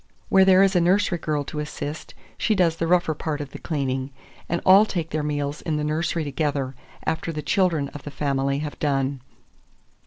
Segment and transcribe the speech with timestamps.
[0.29, 3.59] Where there is a nursery girl to assist, she does the rougher part of the
[3.59, 4.09] cleaning;
[4.49, 6.73] and all take their meals in the nursery together,
[7.05, 9.21] after the children of the family have done.